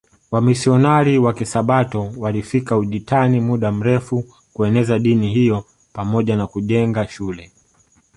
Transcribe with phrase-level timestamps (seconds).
[0.31, 7.51] Wamisionari wa Kisabato walifika Ujitani muda mrefu kueneza dini hiyo pamoja na kujenga shule